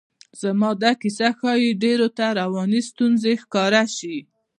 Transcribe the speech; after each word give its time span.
زما 0.41 0.69
دا 0.83 0.91
کیسه 1.01 1.27
ښایي 1.37 1.69
ډېرو 1.83 2.07
ته 2.17 2.25
رواني 2.39 2.81
ستونزه 2.89 3.31
ښکاره 3.43 3.83
شي. 3.97 4.17